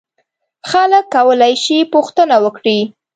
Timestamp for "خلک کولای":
0.71-1.53